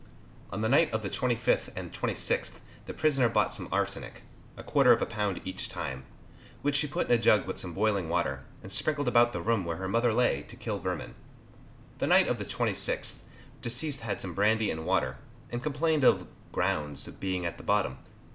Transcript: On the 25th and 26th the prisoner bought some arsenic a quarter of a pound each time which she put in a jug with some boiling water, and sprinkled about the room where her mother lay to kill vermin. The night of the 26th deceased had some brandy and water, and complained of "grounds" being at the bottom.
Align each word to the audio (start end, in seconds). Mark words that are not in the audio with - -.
On 0.51 0.61
the 0.61 0.67
25th 0.67 1.69
and 1.75 1.93
26th 1.93 2.53
the 2.87 2.93
prisoner 2.95 3.29
bought 3.29 3.53
some 3.53 3.69
arsenic 3.71 4.23
a 4.57 4.63
quarter 4.63 4.91
of 4.91 4.99
a 4.99 5.05
pound 5.05 5.39
each 5.45 5.69
time 5.69 6.05
which 6.63 6.75
she 6.77 6.87
put 6.87 7.05
in 7.07 7.13
a 7.13 7.21
jug 7.21 7.45
with 7.45 7.59
some 7.59 7.75
boiling 7.75 8.09
water, 8.09 8.41
and 8.63 8.71
sprinkled 8.71 9.07
about 9.07 9.31
the 9.31 9.41
room 9.43 9.63
where 9.63 9.77
her 9.77 9.87
mother 9.87 10.11
lay 10.11 10.41
to 10.47 10.55
kill 10.55 10.79
vermin. 10.79 11.13
The 11.99 12.07
night 12.07 12.27
of 12.27 12.39
the 12.39 12.45
26th 12.45 13.25
deceased 13.61 14.01
had 14.01 14.21
some 14.23 14.33
brandy 14.33 14.71
and 14.71 14.87
water, 14.87 15.17
and 15.51 15.61
complained 15.61 16.03
of 16.03 16.25
"grounds" 16.51 17.05
being 17.05 17.45
at 17.45 17.57
the 17.59 17.63
bottom. 17.63 17.99